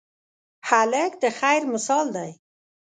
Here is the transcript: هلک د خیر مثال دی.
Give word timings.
هلک 0.69 1.11
د 1.23 1.23
خیر 1.39 1.61
مثال 1.73 2.07
دی. 2.15 2.31